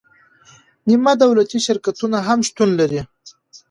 نیمه 0.87 1.13
دولتي 1.23 1.57
شرکتونه 1.67 2.17
هم 2.27 2.39
شتون 2.47 2.69
لري. 2.79 3.01